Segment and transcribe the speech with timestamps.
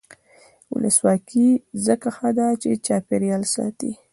[0.73, 1.47] ولسواکي
[1.85, 3.91] ځکه ښه ده چې چاپیریال ساتي.